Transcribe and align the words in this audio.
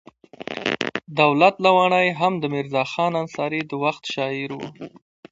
دولت 1.19 1.55
لواڼی 1.65 2.07
هم 2.19 2.33
د 2.39 2.43
میرزا 2.53 2.83
خان 2.91 3.11
انصاري 3.21 3.61
د 3.67 3.71
وخت 3.83 4.03
شاعر 4.13 4.49
و. 4.57 4.61